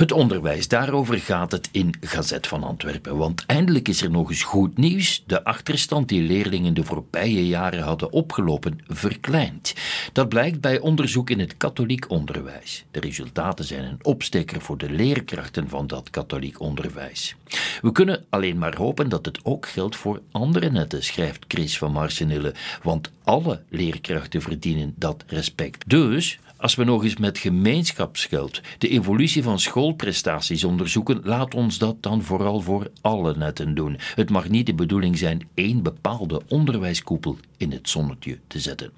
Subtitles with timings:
[0.00, 3.16] Het onderwijs, daarover gaat het in Gazet van Antwerpen.
[3.16, 5.22] Want eindelijk is er nog eens goed nieuws.
[5.26, 9.74] De achterstand die leerlingen de voorbije jaren hadden opgelopen, verkleind.
[10.12, 12.84] Dat blijkt bij onderzoek in het katholiek onderwijs.
[12.90, 17.36] De resultaten zijn een opsteker voor de leerkrachten van dat katholiek onderwijs.
[17.82, 21.92] We kunnen alleen maar hopen dat het ook geldt voor andere netten, schrijft Chris van
[21.92, 22.54] Marsenille.
[22.82, 25.88] Want alle leerkrachten verdienen dat respect.
[25.88, 32.02] Dus als we nog eens met gemeenschapsgeld de evolutie van schoolprestaties onderzoeken, laat ons dat
[32.02, 33.98] dan vooral voor alle netten doen.
[34.14, 38.90] Het mag niet de bedoeling zijn één bepaalde onderwijskoepel in het zonnetje te zetten.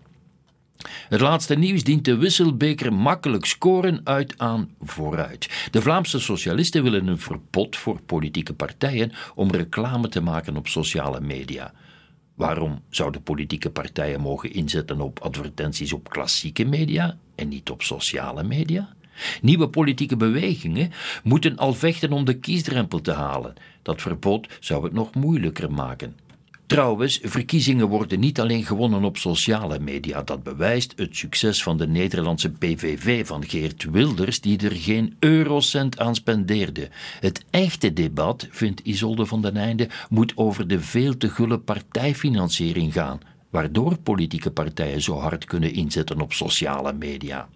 [1.08, 5.68] Het laatste nieuws dient de wisselbeker makkelijk scoren uit aan vooruit.
[5.70, 11.20] De Vlaamse socialisten willen een verbod voor politieke partijen om reclame te maken op sociale
[11.20, 11.72] media.
[12.34, 18.42] Waarom zouden politieke partijen mogen inzetten op advertenties op klassieke media en niet op sociale
[18.42, 18.94] media?
[19.40, 20.92] Nieuwe politieke bewegingen
[21.22, 23.54] moeten al vechten om de kiesdrempel te halen.
[23.82, 26.16] Dat verbod zou het nog moeilijker maken.
[26.72, 30.22] Trouwens, verkiezingen worden niet alleen gewonnen op sociale media.
[30.22, 35.98] Dat bewijst het succes van de Nederlandse PVV van Geert Wilders, die er geen eurocent
[35.98, 36.88] aan spendeerde.
[37.20, 42.92] Het echte debat, vindt Isolde van den Einde, moet over de veel te gulle partijfinanciering
[42.92, 47.48] gaan, waardoor politieke partijen zo hard kunnen inzetten op sociale media.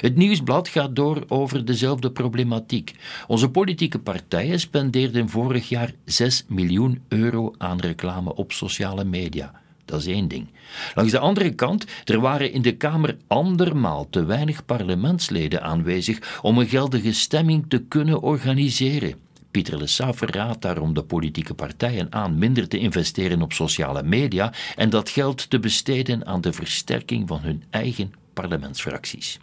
[0.00, 2.94] Het nieuwsblad gaat door over dezelfde problematiek.
[3.26, 9.52] Onze politieke partijen spendeerden vorig jaar 6 miljoen euro aan reclame op sociale media.
[9.84, 10.48] Dat is één ding.
[10.94, 16.58] Langs de andere kant, er waren in de Kamer andermaal te weinig parlementsleden aanwezig om
[16.58, 19.14] een geldige stemming te kunnen organiseren.
[19.50, 24.90] Pieter Le raadt daarom de politieke partijen aan minder te investeren op sociale media en
[24.90, 29.38] dat geld te besteden aan de versterking van hun eigen parlementsfracties.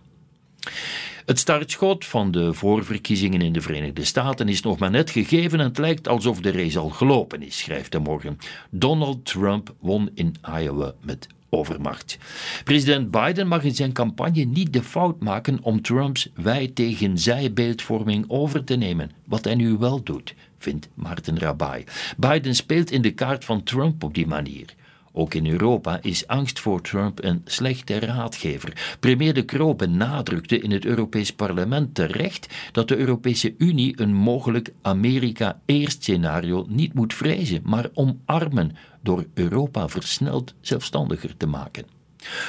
[1.26, 5.66] Het startschot van de voorverkiezingen in de Verenigde Staten is nog maar net gegeven en
[5.66, 8.38] het lijkt alsof de race al gelopen is, schrijft de morgen.
[8.70, 12.17] Donald Trump won in Iowa met overmacht.
[12.64, 17.54] President Biden mag in zijn campagne niet de fout maken om Trumps wij tegen zij
[17.54, 21.84] beeldvorming over te nemen, wat hij nu wel doet, vindt Martin Rabai.
[22.17, 24.76] Biden speelt in de kaart van Trump op die manier.
[25.17, 28.98] Ook in Europa is angst voor Trump een slechte raadgever.
[29.00, 34.73] Premier De Croo benadrukte in het Europees Parlement terecht dat de Europese Unie een mogelijk
[34.82, 41.86] Amerika-eerst-scenario niet moet vrezen, maar omarmen door Europa versneld zelfstandiger te maken.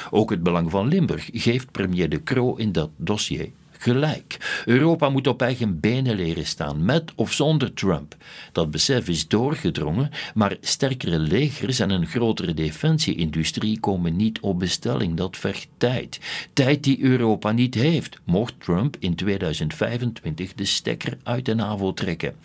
[0.09, 3.49] Ook het belang van Limburg geeft premier De Croo in dat dossier
[3.81, 4.63] gelijk.
[4.65, 8.15] Europa moet op eigen benen leren staan, met of zonder Trump.
[8.51, 15.17] Dat besef is doorgedrongen, maar sterkere legers en een grotere defensieindustrie komen niet op bestelling.
[15.17, 16.19] Dat vergt tijd.
[16.53, 22.35] Tijd die Europa niet heeft, mocht Trump in 2025 de stekker uit de NAVO trekken.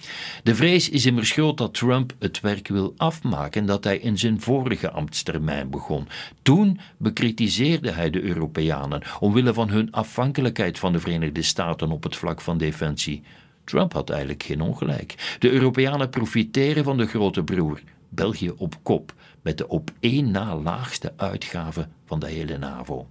[0.42, 4.40] De vrees is immers groot dat Trump het werk wil afmaken dat hij in zijn
[4.40, 6.08] vorige ambtstermijn begon.
[6.42, 12.02] Toen bekritiseerde hij de Europeanen omwille van hun afhankelijkheid van de Verenigde Verenigde Staten op
[12.02, 13.22] het vlak van defensie.
[13.64, 15.36] Trump had eigenlijk geen ongelijk.
[15.38, 20.56] De Europeanen profiteren van de grote broer, België op kop, met de op één na
[20.56, 23.06] laagste uitgave van de hele NAVO.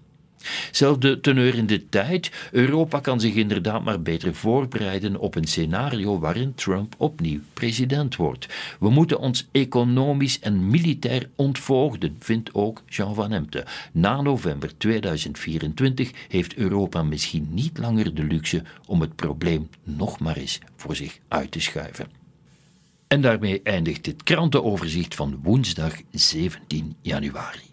[0.72, 2.32] Zelfde teneur in de tijd.
[2.52, 8.48] Europa kan zich inderdaad maar beter voorbereiden op een scenario waarin Trump opnieuw president wordt.
[8.80, 13.66] We moeten ons economisch en militair ontvoogden, vindt ook Jean Van Emte.
[13.92, 20.38] Na november 2024 heeft Europa misschien niet langer de luxe om het probleem nog maar
[20.38, 22.08] eens voor zich uit te schuiven.
[23.08, 27.72] En daarmee eindigt dit krantenoverzicht van woensdag 17 januari.